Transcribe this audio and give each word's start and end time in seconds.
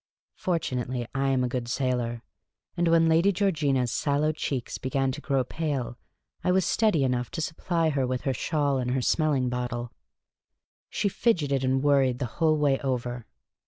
Fortunately 0.37 1.05
I 1.13 1.27
am 1.27 1.43
a 1.43 1.47
good 1.47 1.67
sailor, 1.67 2.23
and 2.75 2.87
when 2.87 3.07
Lady 3.07 3.31
Georgina's 3.31 3.91
sallow 3.91 4.31
cheeks 4.31 4.79
began 4.79 5.11
to 5.11 5.21
grow 5.21 5.43
pale, 5.43 5.95
I 6.43 6.51
was 6.51 6.65
steady 6.65 7.03
enough 7.03 7.29
to 7.29 7.39
supply 7.39 7.89
her 7.89 8.07
with 8.07 8.21
her 8.21 8.33
shawl 8.33 8.79
and 8.79 8.89
her 8.95 9.01
smelling 9.03 9.47
bottle. 9.47 9.91
She 10.89 11.07
fidgeted 11.07 11.63
and 11.63 11.83
worried 11.83 12.17
the 12.17 12.25
whole 12.41 12.57
way 12.57 12.79
over. 12.79 13.27